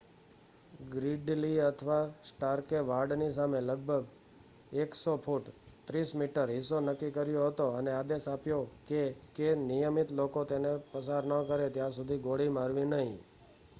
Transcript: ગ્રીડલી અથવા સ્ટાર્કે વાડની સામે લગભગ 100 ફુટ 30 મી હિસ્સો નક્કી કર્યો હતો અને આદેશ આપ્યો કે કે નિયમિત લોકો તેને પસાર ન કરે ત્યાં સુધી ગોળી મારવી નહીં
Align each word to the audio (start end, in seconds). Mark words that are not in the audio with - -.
ગ્રીડલી 0.91 1.57
અથવા 1.63 1.97
સ્ટાર્કે 2.23 2.79
વાડની 2.85 3.27
સામે 3.31 3.59
લગભગ 3.61 4.07
100 4.77 5.13
ફુટ 5.19 5.51
30 5.89 6.13
મી 6.15 6.31
હિસ્સો 6.51 6.79
નક્કી 6.81 7.11
કર્યો 7.11 7.45
હતો 7.45 7.67
અને 7.73 7.91
આદેશ 7.91 8.27
આપ્યો 8.27 8.63
કે 8.87 9.01
કે 9.35 9.47
નિયમિત 9.63 10.09
લોકો 10.13 10.41
તેને 10.45 10.71
પસાર 10.89 11.23
ન 11.27 11.37
કરે 11.47 11.67
ત્યાં 11.69 11.91
સુધી 11.91 12.23
ગોળી 12.23 12.49
મારવી 12.49 12.87
નહીં 12.87 13.15